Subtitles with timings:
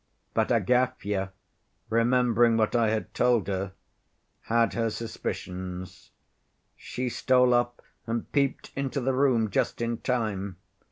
[0.33, 1.31] But Agafya,
[1.87, 3.73] remembering what I had told her,
[4.45, 6.09] had her suspicions.
[6.75, 10.57] She stole up and peeped into the room just in time.